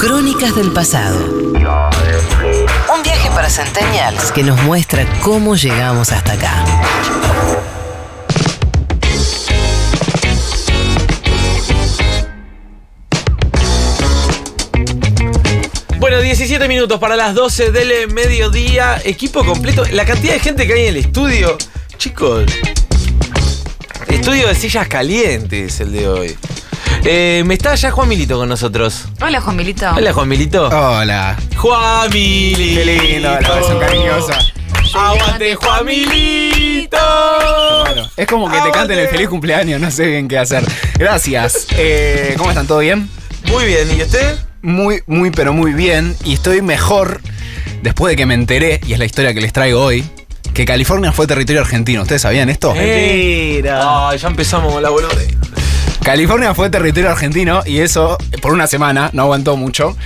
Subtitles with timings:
[0.00, 1.18] Crónicas del pasado.
[1.26, 6.64] Un viaje para centennials que nos muestra cómo llegamos hasta acá.
[15.98, 19.02] Bueno, 17 minutos para las 12 del mediodía.
[19.04, 19.84] Equipo completo.
[19.92, 21.58] La cantidad de gente que hay en el estudio.
[21.98, 22.46] Chicos.
[24.08, 26.38] Estudio de sillas calientes el de hoy.
[27.04, 29.06] Eh, me está ya Juan Milito con nosotros.
[29.20, 29.90] Hola, Juan Milito.
[29.90, 30.68] Hola, Juan Milito.
[30.68, 31.36] Hola.
[31.56, 32.82] Juan Milito.
[32.84, 34.38] Qué lindo, la versión cariñosa.
[34.94, 36.98] Aguante, Juan Milito.
[37.86, 40.64] Bueno, es como que te canten el feliz cumpleaños, no sé bien qué hacer.
[40.98, 41.68] Gracias.
[41.76, 42.66] Eh, ¿Cómo están?
[42.66, 43.08] ¿Todo bien?
[43.46, 44.36] Muy bien, ¿y usted?
[44.62, 46.16] Muy, muy, pero muy bien.
[46.24, 47.20] Y estoy mejor
[47.82, 50.04] después de que me enteré, y es la historia que les traigo hoy,
[50.54, 52.02] que California fue territorio argentino.
[52.02, 52.74] ¿Ustedes sabían esto?
[52.74, 54.08] Mira.
[54.08, 55.28] Ay, ya empezamos con la bolode.
[56.02, 59.96] California fue territorio argentino y eso por una semana, no aguantó mucho.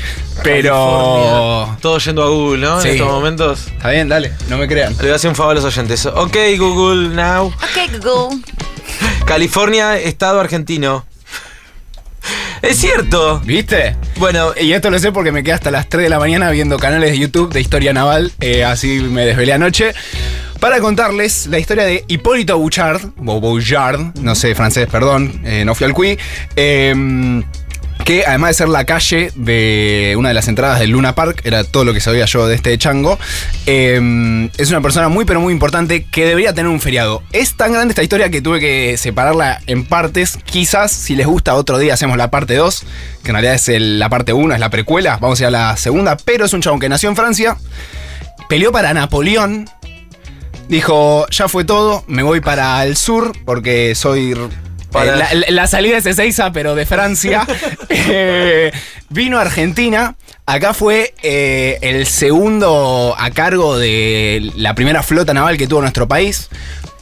[0.42, 1.76] Pero.
[1.80, 2.80] Todo yendo a Google, ¿no?
[2.80, 2.88] Sí.
[2.88, 3.66] En estos momentos.
[3.68, 4.92] Está bien, dale, no me crean.
[4.96, 6.04] Le voy a hacer un favor a los oyentes.
[6.06, 7.46] Ok, Google, now.
[7.46, 8.40] Ok, Google.
[9.24, 11.06] California, estado argentino.
[12.62, 13.40] Es cierto.
[13.44, 13.96] ¿Viste?
[14.16, 16.78] Bueno, Y esto lo sé porque me quedé hasta las 3 de la mañana viendo
[16.78, 19.94] canales de YouTube de historia naval, eh, así me desvelé anoche,
[20.60, 25.74] para contarles la historia de Hipólito Bouchard, o Bouchard, no sé francés, perdón, eh, no
[25.74, 26.18] fui al QI,
[26.56, 27.42] eh,
[28.04, 31.64] que además de ser la calle de una de las entradas del Luna Park, era
[31.64, 33.18] todo lo que sabía yo de este chango,
[33.66, 37.22] eh, es una persona muy pero muy importante que debería tener un feriado.
[37.32, 40.38] Es tan grande esta historia que tuve que separarla en partes.
[40.44, 42.84] Quizás si les gusta otro día hacemos la parte 2,
[43.22, 45.76] que en realidad es la parte 1, es la precuela, vamos a ir a la
[45.78, 47.56] segunda, pero es un chabón que nació en Francia,
[48.50, 49.66] peleó para Napoleón,
[50.68, 54.34] dijo, ya fue todo, me voy para el sur porque soy...
[54.90, 57.46] Para- eh, la, la- la salida es Ezeiza, pero de Francia.
[58.06, 58.72] Eh,
[59.08, 60.16] vino a Argentina.
[60.46, 66.06] Acá fue eh, el segundo a cargo de la primera flota naval que tuvo nuestro
[66.08, 66.48] país.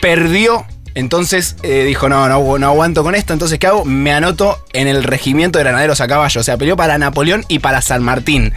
[0.00, 0.64] Perdió.
[0.95, 3.33] Entonces eh, dijo, no, no, no aguanto con esto.
[3.33, 3.85] Entonces, ¿qué hago?
[3.85, 6.41] Me anoto en el regimiento de granaderos a caballo.
[6.41, 8.53] O sea, peleó para Napoleón y para San Martín.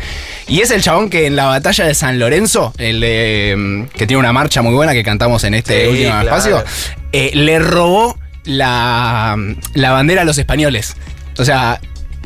[0.47, 4.07] Y es el chabón que en la batalla de San Lorenzo, el de, mm, que
[4.07, 6.27] tiene una marcha muy buena que cantamos en este Sí, último claro.
[6.27, 6.63] espacio,
[7.11, 9.35] eh, le robó la,
[9.73, 10.95] la bandera a los españoles.
[11.37, 11.79] O sea,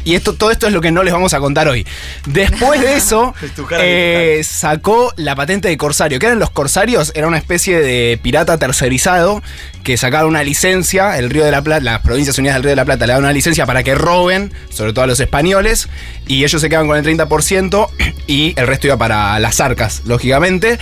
[0.03, 1.85] y esto, todo esto es lo que no les vamos a contar hoy.
[2.25, 3.33] Después de eso,
[3.79, 6.19] eh, sacó la patente de corsario.
[6.19, 7.11] ¿Qué eran los corsarios?
[7.15, 9.41] Era una especie de pirata tercerizado
[9.83, 12.75] que sacaba una licencia, el Río de la Plata, las Provincias Unidas del Río de
[12.75, 15.87] la Plata le daban una licencia para que roben, sobre todo a los españoles,
[16.27, 17.89] y ellos se quedaban con el 30%
[18.27, 20.79] y el resto iba para las arcas, lógicamente.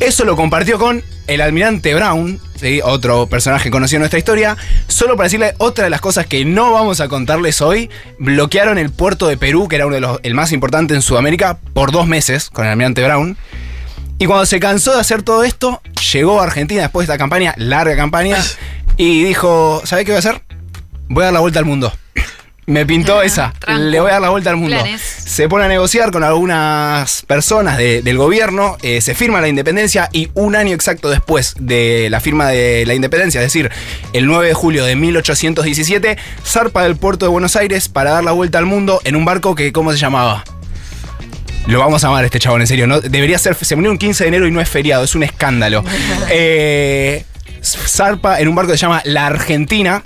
[0.00, 2.80] Eso lo compartió con el almirante Brown, ¿sí?
[2.82, 4.56] otro personaje conocido en nuestra historia.
[4.88, 8.90] Solo para decirle otra de las cosas que no vamos a contarles hoy, bloquearon el
[8.90, 12.06] puerto de Perú, que era uno de los, el más importante en Sudamérica, por dos
[12.06, 13.36] meses con el almirante Brown.
[14.18, 15.82] Y cuando se cansó de hacer todo esto,
[16.12, 18.38] llegó a Argentina después de esta campaña, larga campaña,
[18.96, 20.42] y dijo, ¿sabe qué voy a hacer?
[21.08, 21.92] Voy a dar la vuelta al mundo.
[22.66, 23.52] Me pintó esa.
[23.58, 23.82] tranco.
[23.82, 24.76] Le voy a dar la vuelta al mundo.
[24.76, 25.00] Planes.
[25.02, 30.08] Se pone a negociar con algunas personas de- del gobierno, eh, se firma la independencia
[30.12, 33.70] y un año exacto después de la firma de la independencia, es decir,
[34.12, 36.16] el 9 de julio de 1817,
[36.46, 39.54] zarpa del puerto de Buenos Aires para dar la vuelta al mundo en un barco
[39.54, 40.44] que, ¿cómo se llamaba?
[41.66, 42.86] Lo vamos a amar este chabón, en serio.
[42.86, 43.00] ¿no?
[43.00, 43.54] Debería ser.
[43.54, 45.82] Se murió un 15 de enero y no es feriado, es un escándalo.
[46.30, 47.24] Eh,
[47.62, 50.02] zarpa en un barco que se llama La Argentina.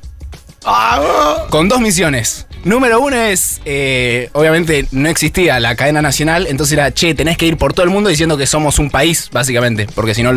[1.51, 2.47] Con dos misiones.
[2.65, 7.47] Número uno es, eh, obviamente no existía la cadena nacional, entonces era, che, tenés que
[7.47, 10.33] ir por todo el mundo diciendo que somos un país, básicamente, porque si no,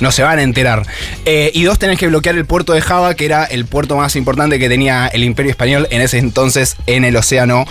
[0.00, 0.84] no se van a enterar.
[1.26, 4.16] Eh, y dos, tenés que bloquear el puerto de Java, que era el puerto más
[4.16, 7.66] importante que tenía el imperio español en ese entonces en el Océano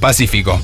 [0.00, 0.60] Pacífico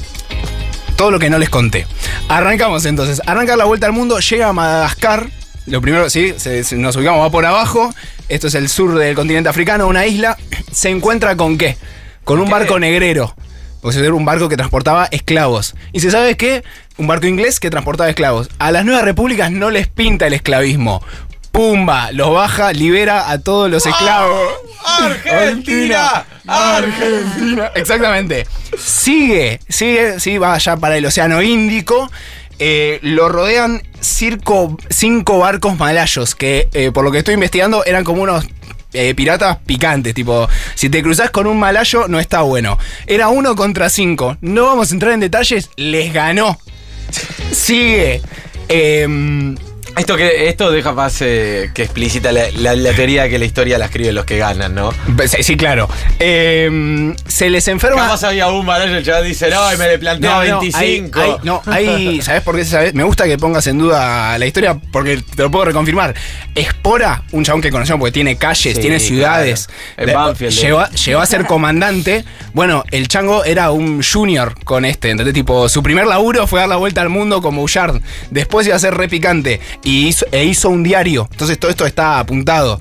[0.97, 1.85] todo lo que no les conté.
[2.29, 3.21] Arrancamos entonces.
[3.27, 5.27] Arranca la vuelta al mundo, llega a Madagascar.
[5.67, 7.93] Lo primero, sí, se- nos ubicamos, va por abajo.
[8.29, 10.37] Esto es el sur del continente africano, una isla.
[10.73, 11.77] Se encuentra con qué?
[12.25, 12.53] Con un ¿Qué?
[12.53, 13.35] barco negrero.
[13.83, 15.75] O sea, era un barco que transportaba esclavos.
[15.93, 16.63] ¿Y se sabe qué?
[16.99, 18.49] Un barco inglés que transportaba esclavos.
[18.59, 21.03] A las nuevas repúblicas no les pinta el esclavismo.
[21.51, 24.41] Pumba, los baja, libera a todos los esclavos.
[24.87, 27.71] Argentina, Argentina.
[27.75, 28.47] Exactamente.
[28.79, 32.11] Sigue, sigue, sí, va allá para el Océano Índico.
[32.65, 38.05] Eh, lo rodean circo- cinco barcos malayos que, eh, por lo que estoy investigando, eran
[38.05, 38.47] como unos
[38.93, 40.15] eh, piratas picantes.
[40.15, 42.79] Tipo, si te cruzas con un malayo, no está bueno.
[43.09, 44.37] Era uno contra cinco.
[44.43, 46.57] No vamos a entrar en detalles, les ganó.
[47.51, 48.23] Sigue.
[48.69, 49.57] Em,
[49.97, 53.45] Esto, que, esto deja más eh, que explícita la, la- la teoría de que la
[53.45, 54.91] historia la escriben los que ganan, ¿no?
[55.27, 55.89] Sí, sí, claro.
[56.19, 58.03] Eh, se les enferma.
[58.03, 61.21] Capaz había un maravilloso, el chaval dice, no, y me le plantea No, no, 25.
[61.21, 62.65] hay- hay- no, hay, ¿sabes por qué?
[62.65, 62.95] ¿Sabes?
[62.95, 66.15] Me gusta que pongas en duda la historia porque te lo puedo reconfirmar.
[66.55, 69.69] Espora, un chabón que conocemos porque tiene calles, Sí, tiene ciudades.
[69.97, 70.07] claro.
[70.07, 72.25] De- Banfield, llegó, a- llegó a ser comandante.
[72.55, 75.35] Bueno, el chango era un junior con este, ¿entendés?
[75.35, 78.01] Tipo, su primer laburo fue dar la vuelta al mundo como Bullard.
[78.31, 81.29] Después iba a ser re picante y e hizo un diario.
[81.31, 82.81] Entonces todo esto está apuntado.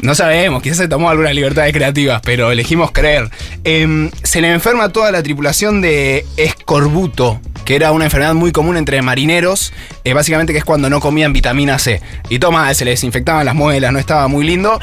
[0.00, 3.30] No sabemos, quizás se tomó algunas libertades creativas, pero elegimos creer.
[3.64, 8.76] Em, se le enferma toda la tripulación de escorbuto, que era una enfermedad muy común
[8.76, 9.72] entre marineros,
[10.04, 12.00] eh, básicamente que es cuando no comían vitamina C.
[12.28, 14.78] Y toma, se les infectaban las muelas, no estaba muy lindo.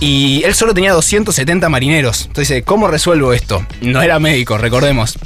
[0.00, 2.26] Y él solo tenía 270 marineros.
[2.26, 3.64] Entonces ¿cómo resuelvo esto?
[3.80, 5.18] No era médico, recordemos.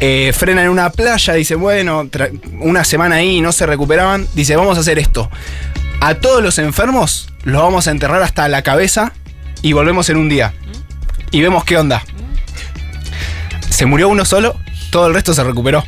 [0.00, 2.08] Eh, frena en una playa, dice, bueno,
[2.60, 4.26] una semana ahí y no se recuperaban.
[4.34, 5.30] Dice, vamos a hacer esto.
[6.00, 9.12] A todos los enfermos los vamos a enterrar hasta la cabeza
[9.62, 10.52] y volvemos en un día.
[11.30, 12.02] Y vemos qué onda.
[13.70, 14.56] Se murió uno solo,
[14.90, 15.84] todo el resto se recuperó.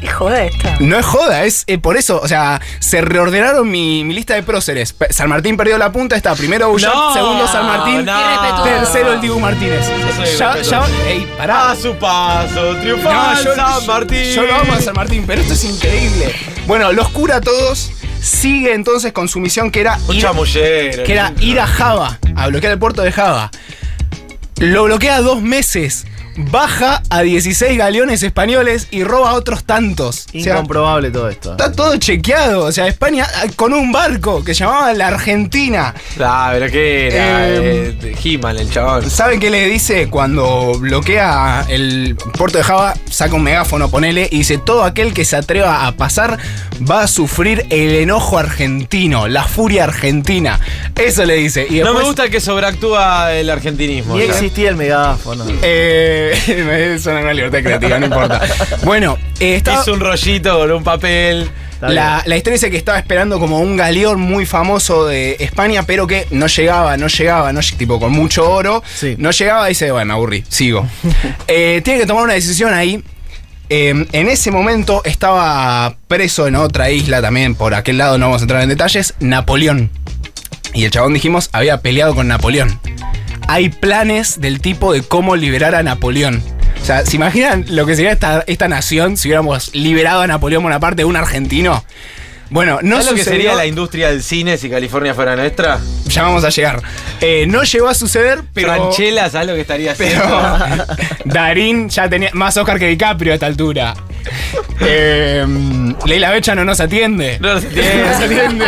[0.00, 0.76] Qué joda esta.
[0.80, 4.42] No es joda, es eh, por eso, o sea, se reordenaron mi, mi lista de
[4.42, 4.92] próceres.
[4.92, 8.62] Pe- San Martín perdió la punta, está primero Bullard, No, segundo San Martín, no.
[8.62, 9.84] tercero el Dibu Martínez.
[9.86, 10.70] soy Ya, respetuoso.
[11.04, 11.70] ya, ey, pará.
[11.72, 14.32] A su paso, No, triunfal yo, San Martín.
[14.34, 16.32] yo lo amo a San Martín, pero esto es increíble.
[16.66, 17.90] Bueno, los cura a todos.
[18.20, 21.04] Sigue entonces con su misión que era Un ir, chamullero.
[21.04, 23.50] que era ir a Java, a bloquear el puerto de Java.
[24.58, 26.04] Lo bloquea dos meses.
[26.40, 30.26] Baja a 16 galeones españoles y roba otros tantos.
[30.28, 31.50] O sea, Incomprobable todo esto.
[31.50, 32.64] Está todo chequeado.
[32.64, 35.92] O sea, España ah, con un barco que llamaba la Argentina.
[36.20, 37.48] Ah, pero qué era.
[37.48, 39.10] Eh, Eh, He-Man, el chabón.
[39.10, 42.94] ¿Saben qué le dice cuando bloquea el puerto de Java?
[43.10, 46.38] Saca un megáfono, ponele, y dice: Todo aquel que se atreva a pasar
[46.88, 50.60] va a sufrir el enojo argentino, la furia argentina.
[50.94, 51.66] Eso le dice.
[51.68, 54.14] Y No me gusta que sobreactúa el argentinismo.
[54.14, 54.36] Ni ¿sabes?
[54.36, 55.44] existía el megáfono.
[55.62, 56.27] Eh,
[56.64, 58.40] me suena una libertad creativa, no importa.
[58.84, 61.50] Bueno, eh, estaba- Hizo un rollito con un papel.
[61.80, 66.08] La, la historia dice que estaba esperando como un galeón muy famoso de España, pero
[66.08, 68.82] que no llegaba, no llegaba, no, tipo con mucho oro.
[68.96, 69.14] Sí.
[69.16, 70.86] No llegaba y dice, bueno, aburrí, sigo.
[71.46, 73.02] Eh, tiene que tomar una decisión ahí.
[73.70, 78.40] Eh, en ese momento estaba preso en otra isla también, por aquel lado no vamos
[78.40, 79.90] a entrar en detalles, Napoleón.
[80.74, 82.80] Y el chabón dijimos, había peleado con Napoleón.
[83.48, 86.42] Hay planes del tipo de cómo liberar a Napoleón.
[86.80, 90.62] O sea, ¿se imaginan lo que sería esta, esta nación si hubiéramos liberado a Napoleón
[90.62, 91.82] Bonaparte de un argentino?
[92.50, 95.80] Bueno, no ¿Sabes lo que sería la industria del cine si California fuera nuestra?
[96.06, 96.80] Ya vamos a llegar.
[97.20, 98.68] Eh, no llegó a suceder, pero.
[98.68, 100.86] Franchella, ¿sabes lo que estaría Pero haciendo?
[101.26, 103.94] Darín ya tenía más Oscar que DiCaprio a esta altura.
[104.80, 105.44] Eh,
[106.06, 107.38] Leila Becha no nos atiende.
[107.40, 107.96] No nos atiende.
[108.02, 108.64] No nos atiende.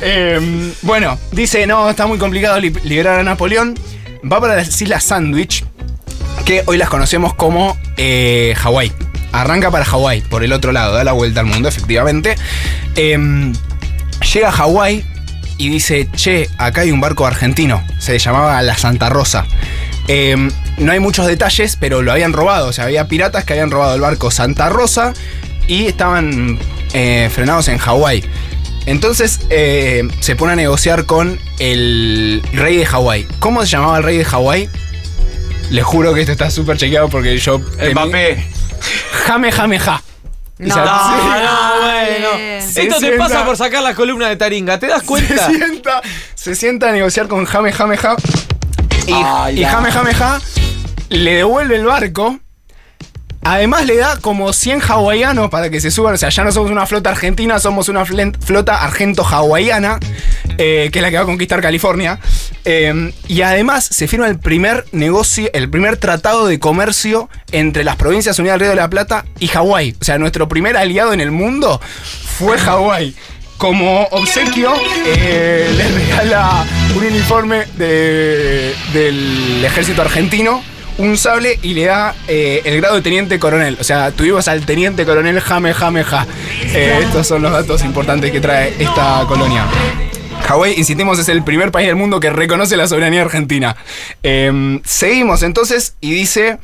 [0.00, 3.74] Eh, bueno, dice, no, está muy complicado li- liberar a Napoleón.
[4.30, 5.64] Va para las Islas Sandwich,
[6.44, 8.92] que hoy las conocemos como eh, Hawái.
[9.32, 12.36] Arranca para Hawái, por el otro lado, da la vuelta al mundo, efectivamente.
[12.94, 13.52] Eh,
[14.32, 15.04] llega a Hawái
[15.58, 17.82] y dice, che, acá hay un barco argentino.
[17.98, 19.46] Se llamaba la Santa Rosa.
[20.08, 20.36] Eh,
[20.78, 22.68] no hay muchos detalles, pero lo habían robado.
[22.68, 25.14] O sea, había piratas que habían robado el barco Santa Rosa
[25.66, 26.58] y estaban
[26.92, 28.24] eh, frenados en Hawái.
[28.86, 33.26] Entonces eh, se pone a negociar con el rey de Hawái.
[33.38, 34.68] ¿Cómo se llamaba el rey de Hawái?
[35.70, 37.58] Les juro que esto está súper chequeado porque yo...
[37.58, 38.44] Mbappé.
[39.26, 40.02] Jame, jame, ja.
[40.58, 40.74] No.
[40.74, 41.20] se- No, Sí.
[41.24, 42.28] no, bueno.
[42.30, 42.58] Dale.
[42.58, 45.46] Esto te sienta- pasa por sacar la columna de Taringa, ¿te das cuenta?
[45.46, 46.02] Se sienta,
[46.34, 48.16] se sienta a negociar con Jame Jame Ja.
[49.06, 49.64] Y, Ay, y.
[49.64, 50.40] Jame Jame Ja
[51.08, 52.38] le devuelve el barco.
[53.44, 56.14] Además le da como 100 hawaianos para que se suban.
[56.14, 59.98] O sea, ya no somos una flota argentina, somos una flota argento-hawaiana,
[60.58, 62.20] eh, que es la que va a conquistar California.
[62.64, 67.96] Eh, y además se firma el primer negocio, el primer tratado de comercio entre las
[67.96, 69.96] provincias unidas del Río de la Plata y Hawái.
[70.00, 71.80] O sea, nuestro primer aliado en el mundo
[72.38, 73.14] fue Hawái.
[73.58, 74.72] Como obsequio,
[75.06, 76.64] eh, le regala
[76.96, 80.62] un uniforme de- del ejército argentino,
[81.02, 83.76] un sable y le da eh, el grado de teniente coronel.
[83.80, 86.26] O sea, tuvimos al teniente coronel Jame Jame Ja.
[86.74, 89.66] Eh, estos son los datos importantes que trae esta colonia.
[90.46, 93.76] Hawái, insistimos, es el primer país del mundo que reconoce la soberanía argentina.
[94.22, 96.58] Eh, seguimos entonces y dice,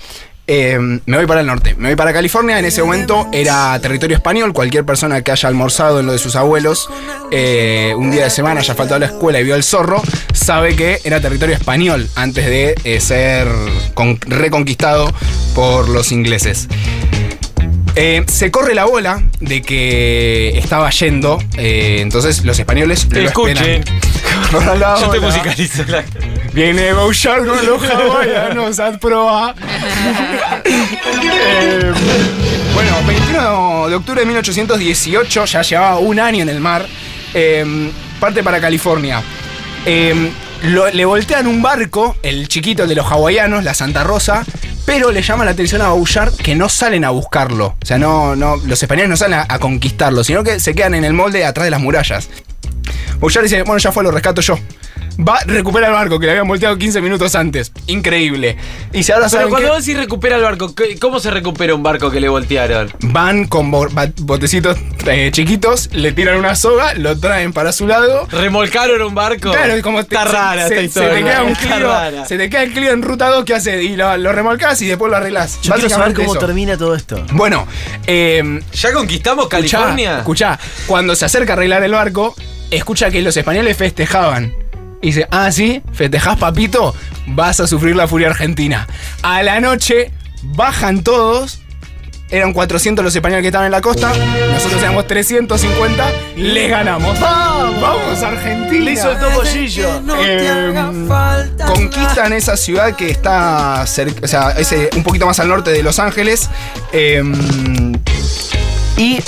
[0.49, 2.59] eh, me voy para el norte, me voy para California.
[2.59, 4.53] En ese momento era territorio español.
[4.53, 6.89] Cualquier persona que haya almorzado en lo de sus abuelos
[7.31, 10.03] eh, un día de semana, haya faltado a la escuela y vio el zorro,
[10.33, 13.47] sabe que era territorio español antes de eh, ser
[13.95, 15.13] con- reconquistado
[15.55, 16.67] por los ingleses.
[17.97, 23.57] Eh, se corre la bola de que estaba yendo, eh, entonces los españoles lo Escuchen.
[24.53, 24.79] esperan.
[24.81, 26.05] La Yo te musicalizo la.
[26.53, 29.55] Viene Bouchard con los hawaianos a proa.
[31.51, 31.93] Eh,
[32.75, 36.87] bueno, 21 de octubre de 1818, ya llevaba un año en el mar,
[37.35, 37.91] eh,
[38.21, 39.23] parte para California.
[39.87, 40.31] Eh,
[40.63, 44.45] lo- le voltean un barco, el chiquito el de los hawaianos, la Santa Rosa,
[44.89, 47.77] pero le llama la atención a Bouchard que no salen a buscarlo.
[47.79, 51.05] O sea, no, no, los españoles no salen a, conquistarlo, sino que se quedan en
[51.05, 52.31] el molde atrás de las murallas.
[53.21, 54.59] Bouchard dice, bueno, ya fue, lo rescato yo.
[55.21, 57.73] Va, recupera el barco que le habían volteado 15 minutos antes.
[57.89, 58.57] Increíble.
[58.93, 61.75] Y si ahora Pero saben cuando vos decís recupera el barco, ¿qué- ¿cómo se recupera
[61.75, 62.93] un barco que le voltearon?
[63.03, 63.89] van con bo-
[64.21, 68.29] botecitos eh, chiquitos, le tiran una soga, lo traen para su lado.
[68.31, 69.51] ¿Remolcaron un barco?
[69.51, 71.15] Claro, y como te- Está se- rara se, esta se historia.
[71.15, 73.83] te queda un Clio, se te queda el Clio en ruta 2, ¿qué haces?
[73.85, 75.61] Y lo, lo remolcás y después lo arreglás.
[75.63, 76.39] Yo quiero saber cómo eso.
[76.47, 77.25] termina todo esto.
[77.33, 77.67] Bueno,
[78.07, 80.19] eh, ¿Ya conquistamos escuchá, California?
[80.19, 82.37] escuchá, cuando se acerca a arreglar el barco,
[82.71, 84.55] escucha que los españoles festejaban.
[85.01, 86.95] Y dice, ah, sí, festejás papito,
[87.27, 88.87] vas a sufrir la furia argentina.
[89.23, 90.11] A la noche
[90.43, 91.61] bajan todos,
[92.31, 94.13] eran 400 los españoles que estaban en la costa,
[94.53, 97.19] nosotros éramos 350, les ganamos.
[97.21, 98.85] ¡Vamos, Argentina!
[98.85, 99.89] Le hizo el topollillo.
[100.21, 100.75] Eh,
[101.65, 105.83] conquistan esa ciudad que está cerca, o sea, ese, un poquito más al norte de
[105.83, 106.51] Los Ángeles.
[106.93, 107.23] eh,
[108.97, 109.21] y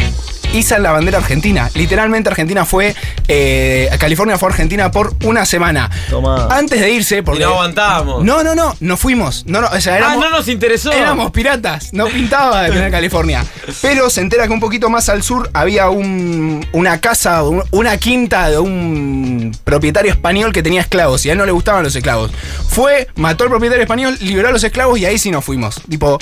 [0.53, 1.71] izan la bandera argentina.
[1.75, 2.95] Literalmente Argentina fue.
[3.29, 5.89] eh, California fue Argentina por una semana.
[6.09, 6.49] Toma.
[6.51, 7.45] Antes de irse, Y porque.
[7.45, 8.25] no aguantábamos.
[8.25, 9.45] No, no, no, no fuimos.
[9.47, 10.91] No, no, o sea, ah, no nos interesó.
[10.93, 13.45] Éramos piratas, no pintaba de tener California.
[13.83, 17.97] Pero se entera que un poquito más al sur había un- una casa, un- una
[17.99, 21.95] quinta de un propietario español que tenía esclavos y a él no le gustaban los
[21.95, 22.33] esclavos.
[22.69, 25.81] Fue, mató al propietario español, liberó a los esclavos y ahí sí nos fuimos.
[25.89, 26.19] Tipo,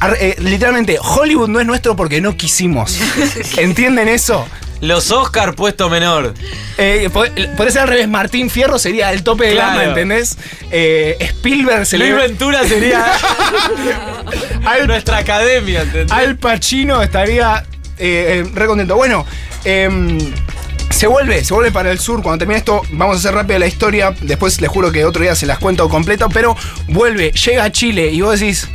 [0.00, 2.98] ar- eh, literalmente, Hollywood no es nuestro porque no quisimos.
[3.70, 4.46] ¿Entienden eso?
[4.80, 6.34] Los Oscar puesto menor.
[6.76, 9.70] Eh, pod- podría ser al revés, Martín Fierro sería el tope de Claro.
[9.78, 10.36] gama, ¿entendés?
[10.72, 13.04] Eh, Spielberg se Luis Ventura sería
[14.64, 16.10] Al- nuestra academia, ¿entendés?
[16.10, 17.64] Al Pacino estaría
[17.98, 18.96] eh, eh, re contento.
[18.96, 19.24] Bueno,
[19.64, 20.18] em,
[20.88, 22.22] se vuelve, se vuelve para el sur.
[22.22, 24.12] Cuando termine esto, vamos a hacer rápido la historia.
[24.22, 26.28] Después les juro que otro día se las cuento completo.
[26.32, 26.56] Pero
[26.88, 28.66] vuelve, llega a Chile y vos decís.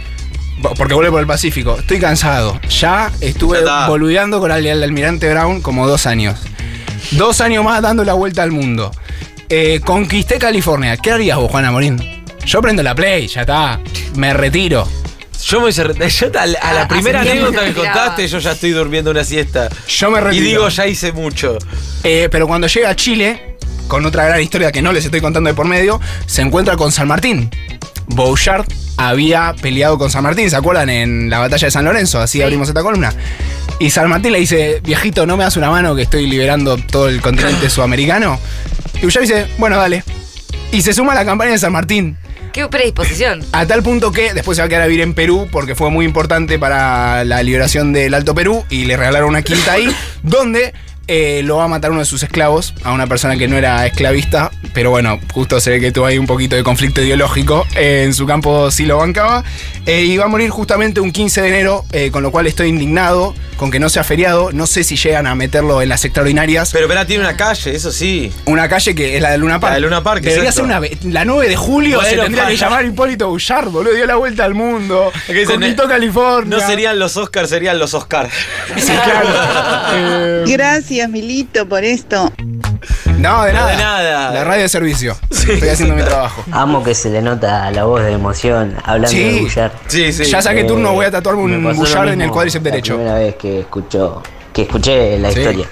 [0.77, 1.77] Porque vuelve por el Pacífico.
[1.79, 2.59] Estoy cansado.
[2.69, 6.39] Ya estuve Ya boludeando con el, el almirante Brown como dos años.
[7.11, 8.91] Dos años más dando la vuelta al mundo.
[9.49, 10.97] Eh, conquisté California.
[10.97, 12.23] ¿Qué harías vos, Juana Morín?
[12.45, 13.79] Yo prendo la play, ya está.
[14.15, 14.87] Me retiro.
[15.45, 15.83] Yo me yo
[16.39, 19.69] a la, a la Ah, primera anécdota que contaste, yo ya estoy durmiendo una siesta.
[19.87, 20.45] Yo me Y retiro.
[20.45, 21.57] digo, ya hice mucho.
[22.03, 23.57] Eh, pero cuando llega a Chile,
[23.87, 26.91] con otra gran historia que no les estoy contando de por medio, se encuentra con
[26.91, 27.51] San Martín.
[28.07, 28.65] Bouchard
[28.97, 30.89] había peleado con San Martín, ¿se acuerdan?
[30.89, 33.13] En la batalla de San Lorenzo, así abrimos esta columna.
[33.79, 37.09] Y San Martín le dice, viejito, ¿no me das una mano que estoy liberando todo
[37.09, 38.39] el continente sudamericano?
[38.95, 40.03] Y Bouchard dice, bueno, dale.
[40.71, 42.17] Y se suma a la campaña de San Martín.
[42.53, 43.43] Qué predisposición.
[43.51, 45.89] A tal punto que después se va a quedar a vivir en Perú porque fue
[45.89, 50.73] muy importante para la liberación del Alto Perú y le regalaron una quinta ahí, donde
[51.07, 53.85] eh, lo va a matar uno de sus esclavos, a una persona que no era
[53.85, 58.03] esclavista, pero bueno, justo se ve que tuvo ahí un poquito de conflicto ideológico, eh,
[58.05, 59.43] en su campo sí lo bancaba,
[59.85, 62.69] eh, y va a morir justamente un 15 de enero, eh, con lo cual estoy
[62.69, 66.71] indignado con que no sea feriado, no sé si llegan a meterlo en las extraordinarias.
[66.73, 68.31] Pero espera, tiene una calle, eso sí.
[68.45, 69.71] Una calle que es la de Luna Park.
[69.71, 72.01] La de Luna Park, Debería ser una, la 9 de julio.
[72.01, 73.93] se tendría que llamar Hipólito Bouchard, boludo.
[73.93, 75.11] Dio la vuelta al mundo.
[75.29, 75.45] Eh,
[75.87, 76.57] California.
[76.57, 78.29] No serían los Oscar, serían los Oscar.
[78.75, 79.29] Sí, claro.
[79.97, 80.43] Eh,
[80.95, 82.31] Gracias, Milito, por esto.
[83.19, 83.69] no, de nada.
[83.71, 84.31] de nada.
[84.33, 85.17] La radio de servicio.
[85.29, 86.41] Estoy haciendo mi trabajo.
[86.53, 89.19] Amo que se le nota la voz de emoción hablando Sí.
[89.23, 89.71] de Bullard.
[89.87, 90.23] Sí, sí.
[90.23, 92.93] Ya saqué Eh, turno, voy a tatuarme me un Bouchard en el cuádriceps derecho.
[92.93, 94.23] La primera vez que escuchó,
[94.53, 95.39] que escuché la Sí.
[95.39, 95.67] historia.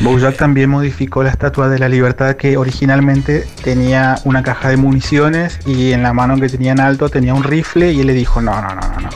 [0.00, 5.58] Bojack también modificó la estatua de la libertad que originalmente tenía una caja de municiones
[5.64, 8.42] y en la mano que tenía en alto tenía un rifle y él le dijo,
[8.42, 9.08] no, no, no, no, no.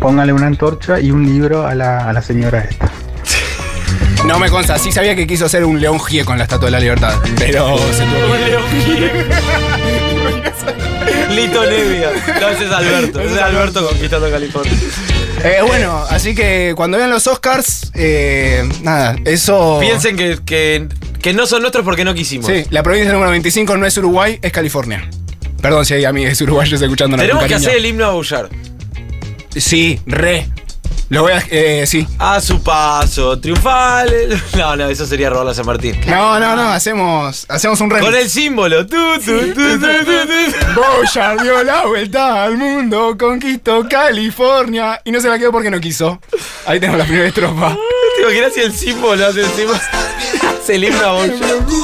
[0.00, 2.90] Póngale una antorcha y un libro a la, a la señora esta.
[4.24, 6.70] No me consta, sí sabía que quiso hacer un león gie con la estatua de
[6.72, 7.14] la libertad.
[7.38, 9.24] Pero se tuvo que-
[11.34, 12.10] Lito Nevia.
[12.40, 13.20] No, ese es Alberto.
[13.20, 14.72] Ese es Alberto conquistando California.
[15.42, 19.78] Eh, bueno, así que cuando vean los Oscars, eh, nada, eso.
[19.80, 20.88] Piensen que, que,
[21.20, 22.46] que no son nuestros porque no quisimos.
[22.46, 25.06] Sí, la provincia número 25 no es Uruguay, es California.
[25.60, 28.48] Perdón si hay amigos uruguayos escuchando Tenemos que hacer el himno a Bouchard.
[29.56, 30.46] Sí, re.
[31.10, 31.42] Lo voy a.
[31.50, 32.06] Eh, sí.
[32.18, 34.42] A su paso triunfal.
[34.56, 36.00] No, no, eso sería robarlo a San Martín.
[36.06, 38.06] No, no, no, hacemos, hacemos un remix.
[38.10, 38.86] Con el símbolo.
[38.86, 40.80] Tu, tu, tu, tu, tu, tu.
[40.80, 45.80] Bouchard dio la vuelta al mundo, conquistó California y no se la quedó porque no
[45.80, 46.20] quiso.
[46.66, 47.76] Ahí tenemos la primera estrofa.
[48.16, 49.80] ¿Te imaginas si el símbolo hace encima?
[50.64, 51.74] Se el himno a Bon Jovi.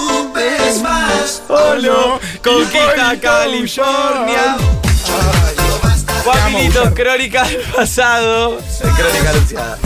[1.49, 4.57] Oh no, conquista California.
[6.25, 8.59] Juan Milito, crónica del pasado.
[8.81, 9.79] Crónica anunciada.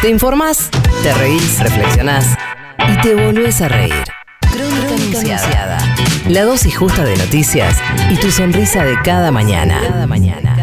[0.00, 0.70] Te informás,
[1.02, 2.26] te reís, reflexionás
[2.88, 4.04] y te volvés a reír.
[4.40, 5.78] Crónica anunciada.
[6.28, 7.76] La dosis justa de noticias
[8.10, 9.80] y tu sonrisa de cada mañana.
[9.86, 10.61] Cada mañana.